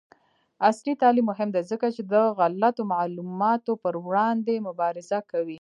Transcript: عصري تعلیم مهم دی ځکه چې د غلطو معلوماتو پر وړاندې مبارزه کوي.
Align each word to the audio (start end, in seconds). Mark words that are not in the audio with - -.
عصري 0.67 0.93
تعلیم 1.01 1.25
مهم 1.31 1.49
دی 1.55 1.61
ځکه 1.71 1.87
چې 1.95 2.01
د 2.13 2.15
غلطو 2.37 2.81
معلوماتو 2.93 3.71
پر 3.83 3.93
وړاندې 4.07 4.63
مبارزه 4.67 5.19
کوي. 5.31 5.49